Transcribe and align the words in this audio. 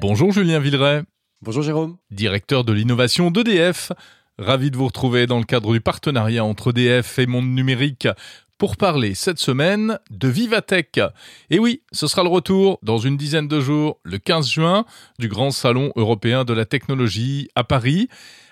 Bonjour 0.00 0.32
Julien 0.32 0.60
Villeray. 0.60 1.02
Bonjour 1.42 1.62
Jérôme. 1.62 1.96
Directeur 2.10 2.62
de 2.64 2.72
l'innovation 2.72 3.30
d'EDF. 3.30 3.92
Ravi 4.38 4.70
de 4.70 4.76
vous 4.76 4.86
retrouver 4.86 5.26
dans 5.26 5.38
le 5.38 5.44
cadre 5.44 5.72
du 5.72 5.80
partenariat 5.80 6.44
entre 6.44 6.70
EDF 6.70 7.18
et 7.18 7.26
Monde 7.26 7.48
Numérique 7.48 8.06
pour 8.58 8.76
parler 8.76 9.14
cette 9.14 9.38
semaine 9.38 9.98
de 10.10 10.28
Vivatech. 10.28 11.00
Et 11.48 11.58
oui, 11.58 11.82
ce 11.92 12.06
sera 12.06 12.22
le 12.22 12.28
retour 12.28 12.78
dans 12.82 12.98
une 12.98 13.16
dizaine 13.16 13.48
de 13.48 13.58
jours, 13.58 13.98
le 14.04 14.18
15 14.18 14.48
juin, 14.48 14.84
du 15.18 15.28
grand 15.28 15.50
salon 15.50 15.92
européen 15.96 16.44
de 16.44 16.52
la 16.52 16.66
technologie 16.66 17.48
à 17.54 17.64
Paris. 17.64 18.08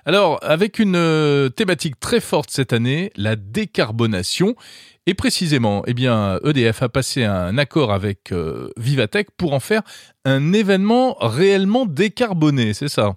Alors, 0.09 0.39
avec 0.41 0.79
une 0.79 0.97
euh, 0.97 1.51
thématique 1.51 2.01
très 2.01 2.21
forte 2.21 2.49
cette 2.51 2.73
année, 2.73 3.13
la 3.15 3.37
décarbonation. 3.37 4.57
Et 5.05 5.13
précisément, 5.13 5.83
eh 5.87 5.93
bien, 5.93 6.41
EDF 6.47 6.83
a 6.83 6.89
passé 6.89 7.25
un 7.25 7.59
accord 7.59 7.93
avec 7.93 8.33
euh, 8.33 8.71
Vivatech 8.79 9.29
pour 9.37 9.53
en 9.53 9.61
faire 9.61 9.83
un 10.25 10.55
événement 10.55 11.19
réellement 11.21 11.85
décarboné, 11.85 12.73
c'est 12.73 12.89
ça? 12.89 13.17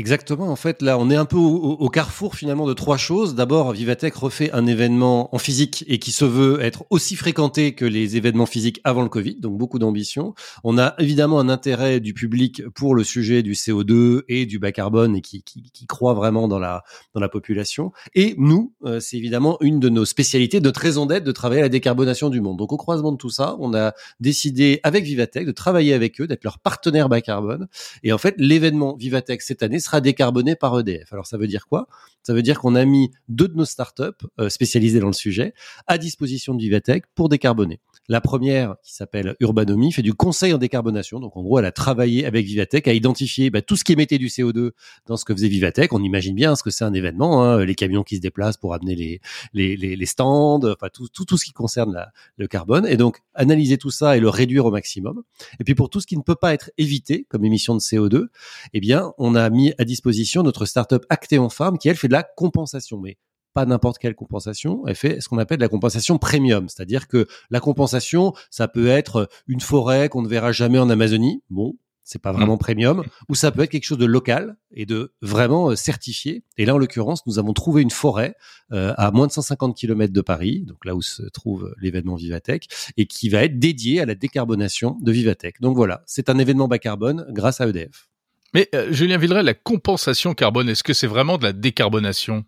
Exactement. 0.00 0.48
En 0.48 0.56
fait, 0.56 0.80
là, 0.80 0.96
on 0.98 1.10
est 1.10 1.14
un 1.14 1.26
peu 1.26 1.36
au, 1.36 1.88
carrefour 1.90 2.34
finalement 2.34 2.66
de 2.66 2.72
trois 2.72 2.96
choses. 2.96 3.34
D'abord, 3.34 3.72
Vivatech 3.72 4.14
refait 4.14 4.50
un 4.52 4.66
événement 4.66 5.34
en 5.34 5.38
physique 5.38 5.84
et 5.88 5.98
qui 5.98 6.10
se 6.10 6.24
veut 6.24 6.58
être 6.62 6.86
aussi 6.88 7.16
fréquenté 7.16 7.74
que 7.74 7.84
les 7.84 8.16
événements 8.16 8.46
physiques 8.46 8.80
avant 8.82 9.02
le 9.02 9.10
Covid, 9.10 9.34
donc 9.34 9.58
beaucoup 9.58 9.78
d'ambition. 9.78 10.34
On 10.64 10.78
a 10.78 10.94
évidemment 10.98 11.38
un 11.38 11.50
intérêt 11.50 12.00
du 12.00 12.14
public 12.14 12.66
pour 12.70 12.94
le 12.94 13.04
sujet 13.04 13.42
du 13.42 13.52
CO2 13.52 14.22
et 14.30 14.46
du 14.46 14.58
bas 14.58 14.72
carbone 14.72 15.16
et 15.16 15.20
qui, 15.20 15.42
qui, 15.42 15.70
qui 15.70 15.86
croit 15.86 16.14
vraiment 16.14 16.48
dans 16.48 16.58
la 16.58 16.82
dans 17.12 17.20
la 17.20 17.28
population. 17.28 17.92
Et 18.14 18.34
nous, 18.38 18.72
euh, 18.86 19.00
c'est 19.00 19.18
évidemment 19.18 19.58
une 19.60 19.80
de 19.80 19.90
nos 19.90 20.06
spécialités, 20.06 20.62
notre 20.62 20.80
raison 20.80 21.04
d'être, 21.04 21.24
de 21.24 21.32
travailler 21.32 21.60
à 21.60 21.64
la 21.64 21.68
décarbonation 21.68 22.30
du 22.30 22.40
monde. 22.40 22.56
Donc, 22.56 22.72
au 22.72 22.78
croisement 22.78 23.12
de 23.12 23.18
tout 23.18 23.28
ça, 23.28 23.54
on 23.58 23.74
a 23.74 23.92
décidé 24.18 24.80
avec 24.82 25.04
Vivatech 25.04 25.44
de 25.44 25.52
travailler 25.52 25.92
avec 25.92 26.22
eux, 26.22 26.26
d'être 26.26 26.44
leur 26.44 26.58
partenaire 26.58 27.10
bas 27.10 27.20
carbone. 27.20 27.68
Et 28.02 28.14
en 28.14 28.18
fait, 28.18 28.34
l'événement 28.38 28.96
Vivatech 28.96 29.42
cette 29.42 29.62
année 29.62 29.78
sera 29.90 30.00
décarboné 30.00 30.56
par 30.56 30.78
EDF. 30.78 31.12
Alors 31.12 31.26
ça 31.26 31.36
veut 31.36 31.46
dire 31.46 31.66
quoi? 31.66 31.88
Ça 32.22 32.34
veut 32.34 32.42
dire 32.42 32.60
qu'on 32.60 32.74
a 32.74 32.84
mis 32.84 33.10
deux 33.28 33.48
de 33.48 33.56
nos 33.56 33.64
startups 33.64 34.04
euh, 34.38 34.48
spécialisées 34.48 35.00
dans 35.00 35.06
le 35.06 35.12
sujet 35.12 35.54
à 35.86 35.98
disposition 35.98 36.54
de 36.54 36.60
Vivatech 36.60 37.04
pour 37.14 37.28
décarboner. 37.28 37.80
La 38.08 38.20
première, 38.20 38.74
qui 38.82 38.92
s'appelle 38.92 39.36
Urbanomy, 39.38 39.92
fait 39.92 40.02
du 40.02 40.14
conseil 40.14 40.52
en 40.52 40.58
décarbonation. 40.58 41.20
Donc, 41.20 41.36
en 41.36 41.42
gros, 41.42 41.60
elle 41.60 41.64
a 41.64 41.70
travaillé 41.70 42.26
avec 42.26 42.44
Vivatech 42.44 42.88
à 42.88 42.92
identifier 42.92 43.50
bah, 43.50 43.62
tout 43.62 43.76
ce 43.76 43.84
qui 43.84 43.92
émettait 43.92 44.18
du 44.18 44.26
CO2 44.26 44.72
dans 45.06 45.16
ce 45.16 45.24
que 45.24 45.32
faisait 45.32 45.46
Vivatech. 45.46 45.92
On 45.92 46.02
imagine 46.02 46.34
bien 46.34 46.56
ce 46.56 46.64
que 46.64 46.70
c'est 46.70 46.84
un 46.84 46.92
événement, 46.92 47.44
hein, 47.44 47.64
les 47.64 47.76
camions 47.76 48.02
qui 48.02 48.16
se 48.16 48.20
déplacent 48.20 48.56
pour 48.56 48.74
amener 48.74 49.20
les, 49.54 50.06
stands, 50.06 50.60
enfin 50.64 50.88
tout, 50.92 51.06
tout, 51.08 51.24
tout 51.24 51.38
ce 51.38 51.44
qui 51.44 51.52
concerne 51.52 52.04
le 52.36 52.48
carbone. 52.48 52.84
Et 52.86 52.96
donc, 52.96 53.20
analyser 53.34 53.78
tout 53.78 53.90
ça 53.90 54.16
et 54.16 54.20
le 54.20 54.28
réduire 54.28 54.66
au 54.66 54.72
maximum. 54.72 55.22
Et 55.60 55.64
puis, 55.64 55.76
pour 55.76 55.88
tout 55.88 56.00
ce 56.00 56.06
qui 56.08 56.16
ne 56.16 56.22
peut 56.22 56.34
pas 56.34 56.52
être 56.52 56.72
évité 56.78 57.26
comme 57.28 57.44
émission 57.44 57.74
de 57.74 57.80
CO2, 57.80 58.26
eh 58.72 58.80
bien, 58.80 59.12
on 59.18 59.36
a 59.36 59.48
mis 59.50 59.72
à 59.80 59.84
disposition 59.84 60.42
notre 60.42 60.66
startup 60.66 61.06
Actéon 61.08 61.48
Farm 61.48 61.78
qui, 61.78 61.88
elle, 61.88 61.96
fait 61.96 62.08
de 62.08 62.12
la 62.12 62.22
compensation. 62.22 63.00
Mais 63.00 63.16
pas 63.54 63.64
n'importe 63.64 63.98
quelle 63.98 64.14
compensation, 64.14 64.86
elle 64.86 64.94
fait 64.94 65.20
ce 65.20 65.28
qu'on 65.28 65.38
appelle 65.38 65.58
la 65.58 65.68
compensation 65.68 66.18
premium, 66.18 66.68
c'est-à-dire 66.68 67.08
que 67.08 67.26
la 67.50 67.58
compensation, 67.58 68.32
ça 68.50 68.68
peut 68.68 68.86
être 68.86 69.28
une 69.48 69.60
forêt 69.60 70.08
qu'on 70.08 70.22
ne 70.22 70.28
verra 70.28 70.52
jamais 70.52 70.78
en 70.78 70.88
Amazonie, 70.88 71.42
bon, 71.50 71.76
c'est 72.04 72.20
pas 72.20 72.32
vraiment 72.32 72.56
mmh. 72.56 72.60
premium, 72.60 73.04
ou 73.28 73.34
ça 73.34 73.50
peut 73.50 73.62
être 73.62 73.70
quelque 73.70 73.84
chose 73.84 73.98
de 73.98 74.06
local 74.06 74.56
et 74.72 74.84
de 74.84 75.14
vraiment 75.22 75.70
euh, 75.70 75.76
certifié. 75.76 76.44
Et 76.58 76.64
là, 76.64 76.74
en 76.74 76.78
l'occurrence, 76.78 77.26
nous 77.26 77.38
avons 77.38 77.52
trouvé 77.52 77.82
une 77.82 77.90
forêt 77.90 78.34
euh, 78.72 78.92
à 78.96 79.10
moins 79.10 79.26
de 79.26 79.32
150 79.32 79.76
km 79.76 80.12
de 80.12 80.20
Paris, 80.20 80.64
donc 80.66 80.84
là 80.84 80.94
où 80.94 81.02
se 81.02 81.22
trouve 81.22 81.72
l'événement 81.80 82.16
Vivatech, 82.16 82.68
et 82.96 83.06
qui 83.06 83.28
va 83.28 83.44
être 83.44 83.58
dédié 83.58 84.00
à 84.00 84.06
la 84.06 84.14
décarbonation 84.14 84.96
de 85.00 85.12
Vivatech. 85.12 85.60
Donc 85.60 85.76
voilà, 85.76 86.02
c'est 86.06 86.28
un 86.30 86.38
événement 86.38 86.68
bas 86.68 86.78
carbone 86.78 87.26
grâce 87.30 87.60
à 87.60 87.68
EDF. 87.68 88.09
Mais 88.54 88.68
euh, 88.74 88.92
Julien 88.92 89.18
Villeray, 89.18 89.42
la 89.42 89.54
compensation 89.54 90.34
carbone, 90.34 90.68
est-ce 90.68 90.82
que 90.82 90.92
c'est 90.92 91.06
vraiment 91.06 91.38
de 91.38 91.44
la 91.44 91.52
décarbonation? 91.52 92.44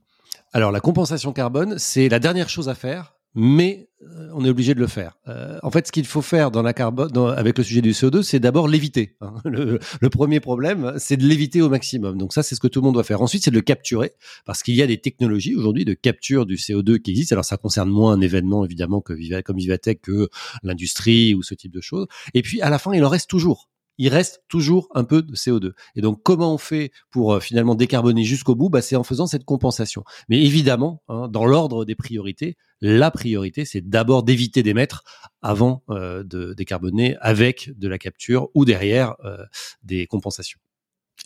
Alors 0.52 0.72
la 0.72 0.80
compensation 0.80 1.32
carbone, 1.32 1.76
c'est 1.78 2.08
la 2.08 2.18
dernière 2.18 2.48
chose 2.48 2.68
à 2.68 2.74
faire, 2.74 3.14
mais 3.34 3.88
euh, 4.02 4.28
on 4.34 4.44
est 4.44 4.50
obligé 4.50 4.74
de 4.74 4.80
le 4.80 4.88
faire. 4.88 5.16
Euh, 5.28 5.58
en 5.62 5.70
fait, 5.70 5.86
ce 5.86 5.92
qu'il 5.92 6.04
faut 6.04 6.20
faire 6.20 6.50
dans 6.50 6.62
la 6.62 6.74
carbone, 6.74 7.16
avec 7.36 7.56
le 7.56 7.64
sujet 7.64 7.80
du 7.80 7.92
CO2, 7.92 8.22
c'est 8.22 8.40
d'abord 8.40 8.68
l'éviter. 8.68 9.16
Hein. 9.20 9.34
Le, 9.44 9.78
premier 10.10 10.40
problème, 10.40 10.92
c'est 10.98 11.16
de 11.16 11.24
l'éviter 11.24 11.62
au 11.62 11.68
maximum. 11.68 12.18
Donc 12.18 12.34
ça, 12.34 12.42
c'est 12.42 12.54
ce 12.54 12.60
que 12.60 12.66
tout 12.66 12.80
le 12.80 12.86
monde 12.86 12.94
doit 12.94 13.04
faire. 13.04 13.22
Ensuite, 13.22 13.44
c'est 13.44 13.50
de 13.50 13.56
le 13.56 13.62
capturer, 13.62 14.12
parce 14.44 14.62
qu'il 14.62 14.74
y 14.74 14.82
a 14.82 14.86
des 14.86 14.98
technologies 14.98 15.54
aujourd'hui 15.54 15.84
de 15.84 15.94
capture 15.94 16.46
du 16.46 16.56
CO2 16.56 16.98
qui 16.98 17.12
existent. 17.12 17.34
Alors 17.34 17.44
ça 17.44 17.56
concerne 17.56 17.88
moins 17.88 18.12
un 18.12 18.20
événement 18.20 18.64
évidemment 18.64 19.00
que 19.00 19.40
comme 19.42 19.56
Vivatech 19.56 20.00
que 20.02 20.28
l'industrie 20.62 21.34
ou 21.34 21.42
ce 21.42 21.54
type 21.54 21.72
de 21.72 21.80
choses. 21.80 22.06
Et 22.34 22.42
puis 22.42 22.60
à 22.60 22.70
la 22.70 22.78
fin, 22.78 22.92
il 22.92 23.04
en 23.04 23.08
reste 23.08 23.30
toujours 23.30 23.68
il 23.98 24.08
reste 24.08 24.42
toujours 24.48 24.88
un 24.94 25.04
peu 25.04 25.22
de 25.22 25.34
CO2. 25.34 25.72
Et 25.96 26.00
donc, 26.00 26.22
comment 26.22 26.54
on 26.54 26.58
fait 26.58 26.90
pour 27.10 27.34
euh, 27.34 27.40
finalement 27.40 27.74
décarboner 27.74 28.24
jusqu'au 28.24 28.54
bout? 28.54 28.68
Bah, 28.68 28.82
C'est 28.82 28.96
en 28.96 29.04
faisant 29.04 29.26
cette 29.26 29.44
compensation. 29.44 30.04
Mais 30.28 30.42
évidemment, 30.42 31.02
hein, 31.08 31.28
dans 31.28 31.44
l'ordre 31.44 31.84
des 31.84 31.94
priorités, 31.94 32.56
la 32.80 33.10
priorité, 33.10 33.64
c'est 33.64 33.88
d'abord 33.88 34.24
d'éviter 34.24 34.62
d'émettre 34.62 35.04
avant 35.40 35.84
euh, 35.90 36.24
de 36.24 36.52
décarboner 36.54 37.16
avec 37.20 37.70
de 37.78 37.88
la 37.88 37.98
capture 37.98 38.48
ou 38.54 38.64
derrière 38.64 39.14
euh, 39.24 39.36
des 39.82 40.06
compensations. 40.06 40.58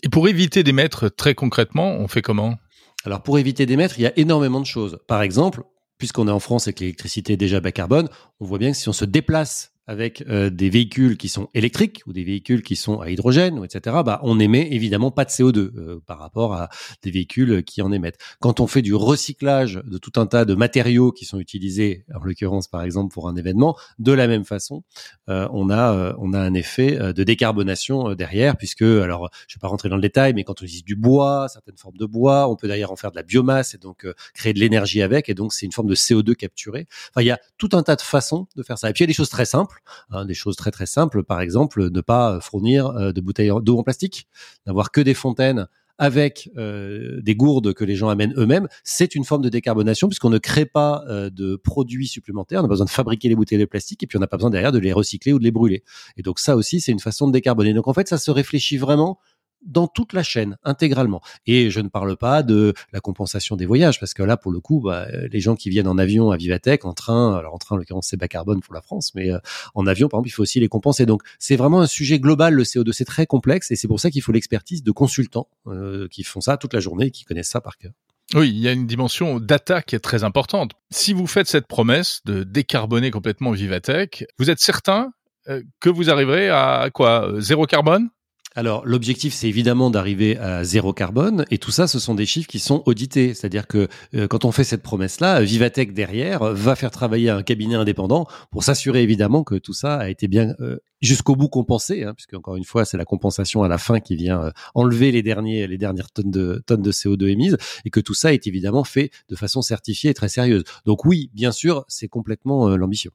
Et 0.03 0.09
pour 0.09 0.27
éviter 0.27 0.63
d'émettre 0.63 1.09
très 1.13 1.33
concrètement, 1.33 1.95
on 1.95 2.07
fait 2.07 2.21
comment? 2.21 2.57
Alors 3.05 3.23
pour 3.23 3.39
éviter 3.39 3.65
d'émettre, 3.65 3.97
il 3.97 4.03
y 4.03 4.07
a 4.07 4.17
énormément 4.19 4.59
de 4.59 4.65
choses. 4.65 4.99
Par 5.07 5.21
exemple, 5.21 5.63
puisqu'on 5.97 6.27
est 6.27 6.31
en 6.31 6.39
France 6.39 6.67
et 6.67 6.73
que 6.73 6.81
l'électricité 6.81 7.33
est 7.33 7.37
déjà 7.37 7.59
bas 7.59 7.71
carbone, 7.71 8.09
on 8.39 8.45
voit 8.45 8.59
bien 8.59 8.71
que 8.71 8.77
si 8.77 8.89
on 8.89 8.93
se 8.93 9.05
déplace 9.05 9.73
avec 9.87 10.23
euh, 10.27 10.49
des 10.49 10.69
véhicules 10.69 11.17
qui 11.17 11.29
sont 11.29 11.49
électriques 11.53 12.03
ou 12.05 12.13
des 12.13 12.23
véhicules 12.23 12.61
qui 12.61 12.75
sont 12.75 12.99
à 12.99 13.09
hydrogène, 13.09 13.63
etc., 13.63 13.97
bah, 14.05 14.19
on 14.23 14.39
émet 14.39 14.67
évidemment 14.71 15.11
pas 15.11 15.23
de 15.23 15.29
CO2 15.29 15.57
euh, 15.57 15.99
par 16.05 16.19
rapport 16.19 16.53
à 16.53 16.69
des 17.01 17.11
véhicules 17.11 17.63
qui 17.63 17.81
en 17.81 17.91
émettent. 17.91 18.17
Quand 18.39 18.59
on 18.59 18.67
fait 18.67 18.81
du 18.81 18.93
recyclage 18.93 19.81
de 19.85 19.97
tout 19.97 20.11
un 20.17 20.27
tas 20.27 20.45
de 20.45 20.55
matériaux 20.55 21.11
qui 21.11 21.25
sont 21.25 21.39
utilisés, 21.39 22.05
en 22.13 22.23
l'occurrence 22.23 22.67
par 22.67 22.83
exemple 22.83 23.13
pour 23.13 23.29
un 23.29 23.35
événement, 23.35 23.77
de 23.97 24.11
la 24.11 24.27
même 24.27 24.43
façon, 24.43 24.83
euh, 25.29 25.47
on 25.51 25.69
a 25.69 26.15
on 26.19 26.33
a 26.33 26.39
un 26.39 26.53
effet 26.53 27.13
de 27.13 27.23
décarbonation 27.23 28.13
derrière, 28.13 28.57
puisque 28.57 28.81
alors 28.81 29.29
je 29.47 29.55
vais 29.55 29.59
pas 29.59 29.67
rentrer 29.67 29.89
dans 29.89 29.95
le 29.95 30.01
détail, 30.01 30.33
mais 30.33 30.43
quand 30.43 30.61
on 30.61 30.65
utilise 30.65 30.83
du 30.83 30.95
bois, 30.95 31.47
certaines 31.47 31.77
formes 31.77 31.97
de 31.97 32.05
bois, 32.05 32.49
on 32.49 32.55
peut 32.55 32.67
d'ailleurs 32.67 32.91
en 32.91 32.95
faire 32.95 33.11
de 33.11 33.15
la 33.15 33.23
biomasse 33.23 33.73
et 33.73 33.77
donc 33.77 34.05
créer 34.33 34.53
de 34.53 34.59
l'énergie 34.59 35.01
avec, 35.01 35.29
et 35.29 35.33
donc 35.33 35.53
c'est 35.53 35.65
une 35.65 35.71
forme 35.71 35.87
de 35.87 35.95
CO2 35.95 36.35
capturé. 36.35 36.87
Enfin, 37.11 37.21
il 37.21 37.27
y 37.27 37.31
a 37.31 37.39
tout 37.57 37.69
un 37.73 37.83
tas 37.83 37.95
de 37.95 38.01
façons 38.01 38.47
de 38.55 38.63
faire 38.63 38.77
ça. 38.77 38.89
Et 38.89 38.93
puis 38.93 39.03
il 39.03 39.07
y 39.07 39.09
a 39.09 39.11
des 39.11 39.13
choses 39.13 39.29
très 39.29 39.45
simples 39.45 39.76
Hein, 40.11 40.25
des 40.25 40.33
choses 40.33 40.55
très 40.55 40.71
très 40.71 40.85
simples, 40.85 41.23
par 41.23 41.41
exemple, 41.41 41.89
ne 41.89 42.01
pas 42.01 42.39
fournir 42.41 42.87
euh, 42.87 43.11
de 43.11 43.21
bouteilles 43.21 43.51
d'eau 43.61 43.77
en 43.77 43.83
plastique, 43.83 44.27
n'avoir 44.65 44.91
que 44.91 45.01
des 45.01 45.13
fontaines 45.13 45.67
avec 45.97 46.51
euh, 46.57 47.21
des 47.21 47.35
gourdes 47.35 47.73
que 47.73 47.83
les 47.83 47.95
gens 47.95 48.09
amènent 48.09 48.33
eux-mêmes, 48.37 48.67
c'est 48.83 49.15
une 49.15 49.23
forme 49.23 49.41
de 49.41 49.49
décarbonation 49.49 50.07
puisqu'on 50.07 50.29
ne 50.29 50.37
crée 50.37 50.65
pas 50.65 51.03
euh, 51.07 51.29
de 51.29 51.55
produits 51.55 52.07
supplémentaires, 52.07 52.61
on 52.61 52.65
a 52.65 52.67
besoin 52.67 52.85
de 52.85 52.91
fabriquer 52.91 53.29
les 53.29 53.35
bouteilles 53.35 53.57
de 53.57 53.65
plastique 53.65 54.03
et 54.03 54.07
puis 54.07 54.17
on 54.17 54.21
n'a 54.21 54.27
pas 54.27 54.37
besoin 54.37 54.49
derrière 54.49 54.71
de 54.71 54.79
les 54.79 54.93
recycler 54.93 55.33
ou 55.33 55.39
de 55.39 55.43
les 55.43 55.51
brûler. 55.51 55.83
Et 56.15 56.21
donc 56.21 56.39
ça 56.39 56.55
aussi, 56.55 56.81
c'est 56.81 56.91
une 56.91 56.99
façon 56.99 57.27
de 57.27 57.33
décarboner. 57.33 57.73
Donc 57.73 57.87
en 57.87 57.93
fait, 57.93 58.07
ça 58.07 58.17
se 58.17 58.29
réfléchit 58.31 58.77
vraiment 58.77 59.19
dans 59.65 59.87
toute 59.87 60.13
la 60.13 60.23
chaîne, 60.23 60.57
intégralement. 60.63 61.21
Et 61.45 61.69
je 61.69 61.79
ne 61.79 61.89
parle 61.89 62.15
pas 62.17 62.43
de 62.43 62.73
la 62.93 62.99
compensation 62.99 63.55
des 63.55 63.65
voyages, 63.65 63.99
parce 63.99 64.13
que 64.13 64.23
là, 64.23 64.37
pour 64.37 64.51
le 64.51 64.59
coup, 64.59 64.81
bah, 64.81 65.07
les 65.31 65.39
gens 65.39 65.55
qui 65.55 65.69
viennent 65.69 65.87
en 65.87 65.97
avion 65.97 66.31
à 66.31 66.37
Vivatech, 66.37 66.85
en 66.85 66.93
train, 66.93 67.35
alors 67.35 67.53
en 67.53 67.57
train, 67.57 67.75
en 67.75 67.79
l'occurrence, 67.79 68.07
c'est 68.09 68.17
bas 68.17 68.27
carbone 68.27 68.61
pour 68.61 68.73
la 68.73 68.81
France, 68.81 69.11
mais 69.15 69.31
euh, 69.31 69.39
en 69.75 69.87
avion, 69.87 70.07
par 70.07 70.19
exemple, 70.19 70.29
il 70.29 70.31
faut 70.31 70.43
aussi 70.43 70.59
les 70.59 70.69
compenser. 70.69 71.05
Donc, 71.05 71.23
c'est 71.39 71.55
vraiment 71.55 71.81
un 71.81 71.87
sujet 71.87 72.19
global, 72.19 72.53
le 72.53 72.63
CO2, 72.63 72.91
c'est 72.91 73.05
très 73.05 73.25
complexe, 73.25 73.71
et 73.71 73.75
c'est 73.75 73.87
pour 73.87 73.99
ça 73.99 74.11
qu'il 74.11 74.21
faut 74.21 74.31
l'expertise 74.31 74.83
de 74.83 74.91
consultants 74.91 75.47
euh, 75.67 76.07
qui 76.09 76.23
font 76.23 76.41
ça 76.41 76.57
toute 76.57 76.73
la 76.73 76.79
journée 76.79 77.11
qui 77.11 77.25
connaissent 77.25 77.49
ça 77.49 77.61
par 77.61 77.77
cœur. 77.77 77.91
Oui, 78.35 78.49
il 78.49 78.59
y 78.59 78.67
a 78.67 78.73
une 78.73 78.87
dimension 78.87 79.39
data 79.39 79.81
qui 79.81 79.95
est 79.95 79.99
très 79.99 80.25
importante. 80.25 80.71
Si 80.91 81.13
vous 81.13 81.27
faites 81.27 81.47
cette 81.47 81.65
promesse 81.65 82.21
de 82.25 82.43
décarboner 82.43 83.09
complètement 83.09 83.51
Vivatech, 83.51 84.25
vous 84.37 84.49
êtes 84.49 84.59
certain 84.59 85.13
euh, 85.47 85.61
que 85.79 85.89
vous 85.89 86.09
arriverez 86.09 86.49
à 86.49 86.89
quoi 86.93 87.31
Zéro 87.39 87.65
carbone? 87.65 88.09
Alors, 88.57 88.83
l'objectif, 88.87 89.35
c'est 89.35 89.47
évidemment 89.47 89.91
d'arriver 89.91 90.35
à 90.39 90.63
zéro 90.63 90.91
carbone, 90.91 91.45
et 91.51 91.59
tout 91.59 91.69
ça, 91.69 91.85
ce 91.85 91.99
sont 91.99 92.15
des 92.15 92.25
chiffres 92.25 92.47
qui 92.47 92.57
sont 92.57 92.81
audités. 92.87 93.35
C'est-à-dire 93.35 93.67
que 93.67 93.87
euh, 94.15 94.27
quand 94.27 94.45
on 94.45 94.51
fait 94.51 94.63
cette 94.63 94.81
promesse-là, 94.81 95.43
Vivatech 95.43 95.93
derrière 95.93 96.43
va 96.43 96.75
faire 96.75 96.89
travailler 96.89 97.29
un 97.29 97.43
cabinet 97.43 97.75
indépendant 97.75 98.25
pour 98.49 98.63
s'assurer 98.63 99.03
évidemment 99.03 99.43
que 99.43 99.53
tout 99.53 99.73
ça 99.73 99.97
a 99.97 100.09
été 100.09 100.27
bien 100.27 100.55
euh, 100.59 100.79
jusqu'au 101.01 101.35
bout 101.35 101.49
compensé, 101.49 102.03
hein, 102.03 102.15
puisque 102.15 102.33
encore 102.33 102.55
une 102.55 102.63
fois, 102.63 102.83
c'est 102.83 102.97
la 102.97 103.05
compensation 103.05 103.61
à 103.61 103.67
la 103.67 103.77
fin 103.77 103.99
qui 103.99 104.15
vient 104.15 104.41
euh, 104.45 104.51
enlever 104.73 105.11
les 105.11 105.21
derniers, 105.21 105.67
les 105.67 105.77
dernières 105.77 106.09
tonnes 106.09 106.31
de 106.31 106.63
tonnes 106.65 106.81
de 106.81 106.91
CO2 106.91 107.27
émises, 107.27 107.57
et 107.85 107.91
que 107.91 107.99
tout 107.99 108.15
ça 108.15 108.33
est 108.33 108.47
évidemment 108.47 108.83
fait 108.83 109.11
de 109.29 109.35
façon 109.35 109.61
certifiée 109.61 110.09
et 110.09 110.15
très 110.15 110.29
sérieuse. 110.29 110.63
Donc 110.83 111.05
oui, 111.05 111.29
bien 111.35 111.51
sûr, 111.51 111.85
c'est 111.89 112.07
complètement 112.07 112.75
l'ambition. 112.75 113.11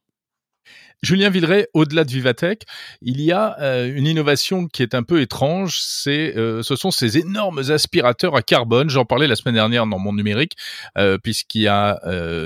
Julien 1.03 1.31
Villeray, 1.31 1.67
au-delà 1.75 2.05
de 2.05 2.13
Vivatech, 2.13 2.63
il 3.01 3.21
y 3.21 3.33
a 3.33 3.59
euh, 3.61 3.93
une 3.93 4.07
innovation 4.07 4.69
qui 4.69 4.85
est 4.85 4.95
un 4.95 5.03
peu 5.03 5.21
étrange, 5.21 5.81
c'est 5.81 6.37
euh, 6.37 6.63
ce 6.63 6.77
sont 6.77 6.93
ces 6.93 7.19
énormes 7.19 7.59
aspirateurs 7.71 8.37
à 8.37 8.43
carbone. 8.43 8.89
J'en 8.89 9.05
parlais 9.05 9.27
la 9.27 9.35
semaine 9.35 9.57
dernière 9.57 9.85
dans 9.87 9.99
mon 9.99 10.13
numérique, 10.13 10.53
euh, 10.97 11.19
puisqu'il 11.19 11.63
y 11.63 11.69
a 11.69 12.01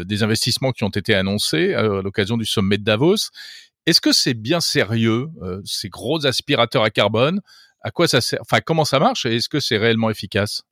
des 0.04 0.22
investissements 0.22 0.72
qui 0.72 0.84
ont 0.84 0.88
été 0.88 1.14
annoncés 1.14 1.74
à 1.74 1.82
l'occasion 1.82 2.36
du 2.36 2.46
sommet 2.46 2.78
de 2.78 2.84
Davos. 2.84 3.30
Est-ce 3.84 4.00
que 4.00 4.12
c'est 4.12 4.34
bien 4.34 4.60
sérieux 4.60 5.28
ces 5.64 5.88
gros 5.88 6.26
aspirateurs 6.26 6.82
à 6.82 6.90
carbone? 6.90 7.40
À 7.82 7.90
quoi 7.90 8.08
ça 8.08 8.20
sert? 8.20 8.40
Enfin, 8.40 8.60
comment 8.64 8.84
ça 8.84 8.98
marche? 8.98 9.26
Et 9.26 9.36
est-ce 9.36 9.48
que 9.48 9.60
c'est 9.60 9.76
réellement 9.76 10.10
efficace? 10.10 10.62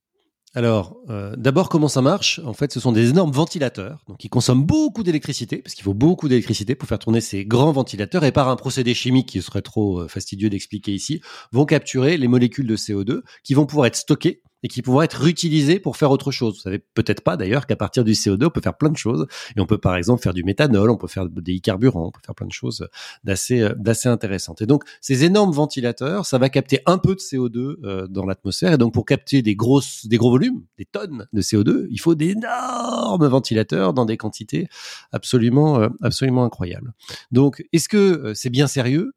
Alors, 0.56 0.96
euh, 1.10 1.34
d'abord, 1.36 1.68
comment 1.68 1.88
ça 1.88 2.00
marche? 2.00 2.40
En 2.44 2.52
fait, 2.52 2.72
ce 2.72 2.78
sont 2.78 2.92
des 2.92 3.10
énormes 3.10 3.32
ventilateurs, 3.32 4.04
donc 4.06 4.18
qui 4.18 4.28
consomment 4.28 4.64
beaucoup 4.64 5.02
d'électricité, 5.02 5.56
parce 5.56 5.74
qu'il 5.74 5.82
faut 5.82 5.94
beaucoup 5.94 6.28
d'électricité 6.28 6.76
pour 6.76 6.88
faire 6.88 7.00
tourner 7.00 7.20
ces 7.20 7.44
grands 7.44 7.72
ventilateurs, 7.72 8.24
et 8.24 8.30
par 8.30 8.48
un 8.48 8.54
procédé 8.54 8.94
chimique 8.94 9.28
qui 9.30 9.42
serait 9.42 9.62
trop 9.62 10.02
euh, 10.02 10.08
fastidieux 10.08 10.50
d'expliquer 10.50 10.92
ici, 10.92 11.20
vont 11.50 11.64
capturer 11.64 12.16
les 12.16 12.28
molécules 12.28 12.68
de 12.68 12.76
CO2 12.76 13.22
qui 13.42 13.54
vont 13.54 13.66
pouvoir 13.66 13.86
être 13.86 13.96
stockées 13.96 14.42
et 14.64 14.68
qui 14.68 14.80
pourra 14.80 15.04
être 15.04 15.20
réutilisé 15.20 15.78
pour 15.78 15.98
faire 15.98 16.10
autre 16.10 16.30
chose. 16.30 16.54
Vous 16.54 16.60
savez 16.60 16.78
peut-être 16.78 17.20
pas 17.20 17.36
d'ailleurs 17.36 17.66
qu'à 17.66 17.76
partir 17.76 18.02
du 18.02 18.12
CO2, 18.12 18.46
on 18.46 18.50
peut 18.50 18.62
faire 18.62 18.78
plein 18.78 18.88
de 18.88 18.96
choses. 18.96 19.26
Et 19.56 19.60
on 19.60 19.66
peut 19.66 19.76
par 19.76 19.94
exemple 19.94 20.22
faire 20.22 20.32
du 20.32 20.42
méthanol, 20.42 20.90
on 20.90 20.96
peut 20.96 21.06
faire 21.06 21.28
des 21.28 21.60
carburants, 21.60 22.06
on 22.06 22.10
peut 22.10 22.22
faire 22.24 22.34
plein 22.34 22.46
de 22.46 22.52
choses 22.52 22.88
d'assez 23.24 23.60
euh, 23.60 23.74
d'assez 23.76 24.08
intéressantes. 24.08 24.62
Et 24.62 24.66
donc 24.66 24.84
ces 25.02 25.24
énormes 25.24 25.52
ventilateurs, 25.52 26.24
ça 26.24 26.38
va 26.38 26.48
capter 26.48 26.80
un 26.86 26.96
peu 26.96 27.14
de 27.14 27.20
CO2 27.20 27.76
euh, 27.84 28.06
dans 28.08 28.24
l'atmosphère. 28.24 28.72
Et 28.72 28.78
donc 28.78 28.94
pour 28.94 29.04
capter 29.04 29.42
des 29.42 29.54
grosses, 29.54 30.06
des 30.06 30.16
gros 30.16 30.30
volumes, 30.30 30.64
des 30.78 30.86
tonnes 30.86 31.28
de 31.30 31.42
CO2, 31.42 31.86
il 31.90 32.00
faut 32.00 32.14
d'énormes 32.14 33.26
ventilateurs 33.26 33.92
dans 33.92 34.06
des 34.06 34.16
quantités 34.16 34.68
absolument 35.12 35.78
euh, 35.78 35.90
absolument 36.00 36.42
incroyables. 36.42 36.94
Donc 37.32 37.62
est-ce 37.74 37.90
que 37.90 38.32
c'est 38.34 38.50
bien 38.50 38.66
sérieux? 38.66 39.12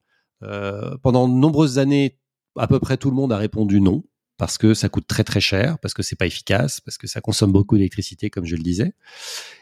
Pendant 1.02 1.28
de 1.28 1.34
nombreuses 1.34 1.80
années, 1.80 2.20
à 2.60 2.68
peu 2.68 2.80
près 2.80 2.98
tout 2.98 3.10
le 3.10 3.16
monde 3.16 3.34
a 3.34 3.38
répondu 3.38 3.82
non 3.82 4.04
parce 4.38 4.58
que 4.58 4.74
ça 4.74 4.90
coûte 4.90 5.08
très 5.08 5.24
très 5.24 5.42
cher, 5.42 5.80
parce 5.80 5.94
que 5.94 6.04
c'est 6.04 6.16
pas 6.16 6.28
efficace, 6.28 6.80
parce 6.80 6.98
que 6.98 7.08
ça 7.08 7.22
consomme 7.22 7.52
beaucoup 7.52 7.78
d'électricité, 7.78 8.30
comme 8.30 8.46
je 8.46 8.56
le 8.56 8.64
disais. 8.64 8.94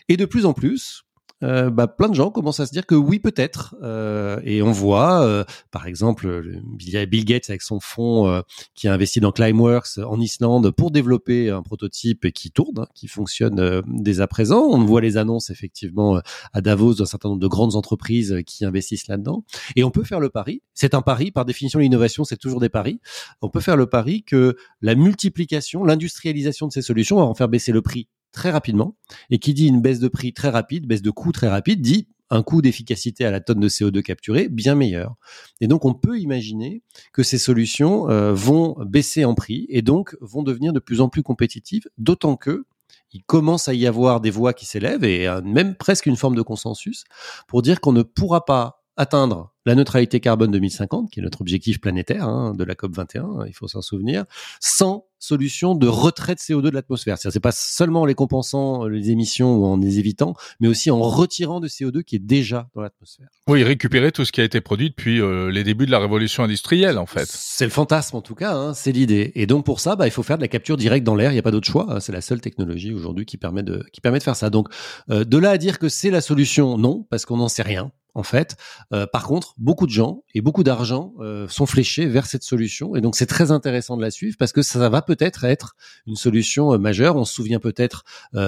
Et 0.09 0.17
de 0.17 0.25
plus 0.25 0.45
en 0.45 0.53
plus, 0.53 1.03
euh, 1.43 1.69
bah, 1.69 1.87
plein 1.87 2.09
de 2.09 2.15
gens 2.15 2.31
commencent 2.31 2.59
à 2.59 2.65
se 2.65 2.71
dire 2.71 2.85
que 2.85 2.95
oui, 2.95 3.19
peut-être. 3.19 3.75
Euh, 3.83 4.39
et 4.43 4.61
on 4.61 4.71
voit, 4.71 5.23
euh, 5.23 5.43
par 5.71 5.87
exemple, 5.87 6.43
Bill 6.63 7.25
Gates 7.25 7.49
avec 7.49 7.61
son 7.61 7.79
fonds 7.79 8.27
euh, 8.27 8.41
qui 8.73 8.87
a 8.87 8.93
investi 8.93 9.19
dans 9.19 9.31
Climeworks 9.31 9.97
en 9.97 10.19
Islande 10.19 10.71
pour 10.71 10.91
développer 10.91 11.49
un 11.49 11.61
prototype 11.61 12.31
qui 12.31 12.51
tourne, 12.51 12.79
hein, 12.79 12.87
qui 12.95 13.07
fonctionne 13.07 13.59
euh, 13.59 13.81
dès 13.87 14.21
à 14.21 14.27
présent. 14.27 14.61
On 14.61 14.83
voit 14.85 15.01
les 15.01 15.17
annonces 15.17 15.49
effectivement 15.49 16.21
à 16.53 16.61
Davos 16.61 16.95
d'un 16.95 17.05
certain 17.05 17.29
nombre 17.29 17.41
de 17.41 17.47
grandes 17.47 17.75
entreprises 17.75 18.41
qui 18.45 18.65
investissent 18.65 19.07
là-dedans. 19.07 19.43
Et 19.75 19.83
on 19.83 19.91
peut 19.91 20.03
faire 20.03 20.19
le 20.19 20.29
pari. 20.29 20.61
C'est 20.73 20.93
un 20.93 21.01
pari. 21.01 21.31
Par 21.31 21.45
définition, 21.45 21.79
l'innovation, 21.79 22.23
c'est 22.23 22.37
toujours 22.37 22.59
des 22.59 22.69
paris. 22.69 22.99
On 23.41 23.49
peut 23.49 23.59
faire 23.59 23.77
le 23.77 23.87
pari 23.87 24.23
que 24.23 24.55
la 24.81 24.95
multiplication, 24.95 25.83
l'industrialisation 25.83 26.67
de 26.67 26.71
ces 26.71 26.81
solutions 26.81 27.17
va 27.17 27.23
en 27.23 27.35
faire 27.35 27.49
baisser 27.49 27.71
le 27.71 27.81
prix 27.81 28.07
très 28.35 28.51
rapidement. 28.51 28.95
Et 29.31 29.39
qui 29.39 29.53
dit 29.53 29.67
une 29.67 29.81
baisse 29.81 29.99
de 29.99 30.07
prix 30.07 30.33
très 30.33 30.49
rapide, 30.49 30.85
baisse 30.85 31.01
de 31.01 31.09
coût 31.09 31.31
très 31.31 31.47
rapide, 31.47 31.81
dit 31.81 32.07
un 32.29 32.43
coût 32.43 32.61
d'efficacité 32.61 33.25
à 33.25 33.31
la 33.31 33.39
tonne 33.39 33.59
de 33.59 33.69
CO2 33.69 34.01
capturé 34.01 34.49
bien 34.49 34.75
meilleur. 34.75 35.15
Et 35.61 35.67
donc 35.67 35.85
on 35.85 35.93
peut 35.93 36.19
imaginer 36.19 36.83
que 37.13 37.23
ces 37.23 37.37
solutions 37.37 38.09
euh, 38.09 38.33
vont 38.33 38.75
baisser 38.85 39.25
en 39.25 39.35
prix 39.35 39.65
et 39.69 39.81
donc 39.81 40.15
vont 40.21 40.43
devenir 40.43 40.73
de 40.73 40.79
plus 40.79 41.01
en 41.01 41.09
plus 41.09 41.23
compétitives, 41.23 41.87
d'autant 41.97 42.35
que 42.35 42.65
il 43.13 43.23
commence 43.23 43.69
à 43.69 43.73
y 43.73 43.87
avoir 43.87 44.19
des 44.19 44.31
voix 44.31 44.53
qui 44.53 44.65
s'élèvent 44.65 45.05
et 45.05 45.29
même 45.43 45.75
presque 45.75 46.05
une 46.05 46.17
forme 46.17 46.35
de 46.35 46.41
consensus 46.41 47.05
pour 47.47 47.61
dire 47.61 47.79
qu'on 47.79 47.93
ne 47.93 48.03
pourra 48.03 48.43
pas 48.43 48.84
atteindre 48.97 49.53
la 49.65 49.75
neutralité 49.75 50.19
carbone 50.19 50.51
2050, 50.51 51.09
qui 51.09 51.19
est 51.19 51.23
notre 51.23 51.41
objectif 51.41 51.81
planétaire 51.81 52.27
hein, 52.27 52.53
de 52.53 52.63
la 52.63 52.75
COP 52.75 52.95
21, 52.95 53.45
il 53.47 53.53
faut 53.53 53.67
s'en 53.67 53.81
souvenir, 53.81 54.25
sans 54.59 55.05
solution 55.17 55.73
de 55.73 55.87
retrait 55.87 56.35
de 56.35 56.39
CO2 56.39 56.61
de 56.61 56.69
l'atmosphère. 56.69 57.17
C'est 57.17 57.39
pas 57.39 57.51
seulement 57.51 58.01
en 58.01 58.05
les 58.05 58.13
compensant 58.13 58.85
les 58.85 59.09
émissions 59.09 59.55
ou 59.55 59.65
en 59.65 59.77
les 59.77 59.97
évitant, 59.97 60.35
mais 60.59 60.67
aussi 60.67 60.91
en 60.91 60.99
retirant 61.01 61.59
de 61.59 61.67
CO2 61.67 62.03
qui 62.03 62.17
est 62.17 62.19
déjà 62.19 62.69
dans 62.75 62.81
l'atmosphère. 62.81 63.27
Oui, 63.47 63.63
récupérer 63.63 64.11
tout 64.11 64.23
ce 64.23 64.31
qui 64.31 64.41
a 64.41 64.43
été 64.43 64.61
produit 64.61 64.89
depuis 64.89 65.19
euh, 65.19 65.49
les 65.49 65.63
débuts 65.63 65.87
de 65.87 65.91
la 65.91 65.99
révolution 65.99 66.43
industrielle, 66.43 66.99
en 66.99 67.07
fait. 67.07 67.27
C'est 67.27 67.65
le 67.65 67.71
fantasme 67.71 68.17
en 68.17 68.21
tout 68.21 68.35
cas, 68.35 68.53
hein, 68.53 68.73
c'est 68.75 68.91
l'idée. 68.91 69.31
Et 69.33 69.47
donc 69.47 69.65
pour 69.65 69.79
ça, 69.79 69.95
bah, 69.95 70.07
il 70.07 70.11
faut 70.11 70.23
faire 70.23 70.37
de 70.37 70.43
la 70.43 70.47
capture 70.47 70.77
directe 70.77 71.05
dans 71.05 71.15
l'air. 71.15 71.31
Il 71.31 71.35
n'y 71.35 71.39
a 71.39 71.43
pas 71.43 71.51
d'autre 71.51 71.67
choix. 71.67 71.99
C'est 72.01 72.11
la 72.11 72.21
seule 72.21 72.41
technologie 72.41 72.93
aujourd'hui 72.93 73.25
qui 73.25 73.37
permet 73.37 73.63
de 73.63 73.83
qui 73.91 74.01
permet 74.01 74.19
de 74.19 74.23
faire 74.23 74.35
ça. 74.35 74.51
Donc 74.51 74.67
euh, 75.09 75.23
de 75.23 75.37
là 75.37 75.49
à 75.51 75.57
dire 75.57 75.79
que 75.79 75.89
c'est 75.89 76.11
la 76.11 76.21
solution, 76.21 76.77
non, 76.77 77.05
parce 77.09 77.25
qu'on 77.25 77.37
n'en 77.37 77.47
sait 77.47 77.63
rien 77.63 77.91
en 78.15 78.23
fait. 78.23 78.55
Euh, 78.93 79.05
par 79.05 79.27
contre, 79.27 79.53
beaucoup 79.57 79.85
de 79.85 79.91
gens 79.91 80.23
et 80.33 80.41
beaucoup 80.41 80.63
d'argent 80.63 81.13
euh, 81.19 81.47
sont 81.47 81.65
fléchés 81.65 82.07
vers 82.07 82.25
cette 82.25 82.43
solution. 82.43 82.95
Et 82.95 83.01
donc, 83.01 83.15
c'est 83.15 83.25
très 83.27 83.51
intéressant 83.51 83.97
de 83.97 84.01
la 84.01 84.09
suivre 84.09 84.37
parce 84.39 84.53
que 84.53 84.61
ça 84.61 84.89
va 84.89 85.01
peut-être 85.01 85.43
être 85.43 85.75
une 86.07 86.15
solution 86.15 86.73
euh, 86.73 86.77
majeure. 86.77 87.17
On 87.17 87.25
se 87.25 87.35
souvient 87.35 87.59
peut-être 87.59 88.03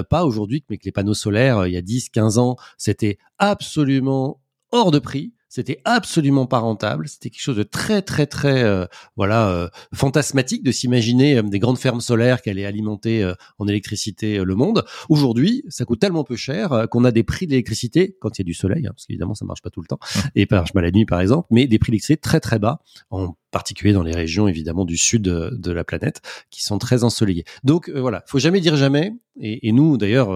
pas 0.09 0.23
aujourd'hui, 0.23 0.63
mais 0.69 0.77
que 0.77 0.85
les 0.85 0.91
panneaux 0.91 1.13
solaires, 1.13 1.67
il 1.67 1.73
y 1.73 1.77
a 1.77 1.81
10, 1.81 2.09
15 2.09 2.37
ans, 2.37 2.55
c'était 2.77 3.17
absolument 3.37 4.41
hors 4.71 4.91
de 4.91 4.99
prix 4.99 5.33
c'était 5.57 5.81
absolument 5.85 6.45
pas 6.45 6.59
rentable. 6.59 7.07
C'était 7.07 7.31
quelque 7.31 7.41
chose 7.41 7.55
de 7.55 7.63
très 7.63 8.03
très 8.03 8.27
très 8.27 8.63
euh, 8.63 8.85
voilà 9.15 9.49
euh, 9.49 9.69
fantasmatique 9.91 10.61
de 10.61 10.71
s'imaginer 10.71 11.37
euh, 11.37 11.41
des 11.41 11.57
grandes 11.57 11.79
fermes 11.79 11.99
solaires 11.99 12.43
qui 12.43 12.51
allaient 12.51 12.65
alimenter 12.65 13.33
en 13.57 13.67
électricité 13.67 14.43
le 14.43 14.55
monde. 14.55 14.85
Aujourd'hui, 15.09 15.63
ça 15.67 15.83
coûte 15.83 15.99
tellement 15.99 16.23
peu 16.23 16.35
cher 16.35 16.85
qu'on 16.91 17.05
a 17.05 17.11
des 17.11 17.23
prix 17.23 17.47
d'électricité 17.47 18.15
quand 18.21 18.37
il 18.37 18.41
y 18.41 18.43
a 18.43 18.45
du 18.45 18.53
soleil, 18.53 18.85
hein, 18.85 18.91
parce 18.93 19.07
qu'évidemment 19.07 19.33
ça 19.33 19.45
marche 19.45 19.63
pas 19.63 19.71
tout 19.71 19.81
le 19.81 19.87
temps 19.87 19.97
et 20.35 20.45
pas 20.45 20.57
marche 20.57 20.73
pas 20.73 20.81
la 20.81 20.91
nuit 20.91 21.05
par 21.05 21.21
exemple, 21.21 21.47
mais 21.49 21.65
des 21.65 21.79
prix 21.79 21.91
d'électricité 21.91 22.17
très 22.17 22.39
très 22.39 22.59
bas 22.59 22.79
en 23.09 23.35
particulier 23.49 23.93
dans 23.93 24.03
les 24.03 24.13
régions 24.13 24.47
évidemment 24.47 24.85
du 24.85 24.97
sud 24.97 25.23
de, 25.23 25.71
la 25.71 25.83
planète 25.83 26.21
qui 26.51 26.61
sont 26.61 26.77
très 26.77 27.03
ensoleillées. 27.03 27.45
Donc 27.63 27.89
voilà, 27.89 28.23
faut 28.27 28.39
jamais 28.39 28.61
dire 28.61 28.75
jamais. 28.75 29.11
Et, 29.39 29.67
et 29.67 29.71
nous 29.71 29.97
d'ailleurs, 29.97 30.29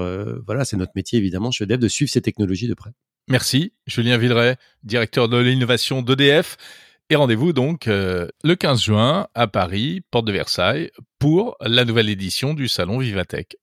voilà, 0.47 0.65
c'est 0.65 0.77
notre 0.77 0.94
métier 0.95 1.19
évidemment 1.19 1.51
chez 1.51 1.67
Dev 1.67 1.77
de 1.77 1.88
suivre 1.88 2.09
ces 2.09 2.21
technologies 2.21 2.67
de 2.67 2.74
près. 2.74 2.91
Merci, 3.31 3.71
Julien 3.87 4.17
Villeray, 4.17 4.57
directeur 4.83 5.29
de 5.29 5.37
l'innovation 5.37 6.01
d'EDF. 6.01 6.57
Et 7.09 7.15
rendez-vous 7.15 7.53
donc 7.53 7.87
euh, 7.87 8.27
le 8.43 8.55
15 8.57 8.81
juin 8.81 9.27
à 9.35 9.47
Paris, 9.47 10.01
porte 10.11 10.25
de 10.25 10.33
Versailles, 10.33 10.91
pour 11.17 11.55
la 11.61 11.85
nouvelle 11.85 12.09
édition 12.09 12.53
du 12.53 12.67
salon 12.67 12.97
Vivatech. 12.97 13.55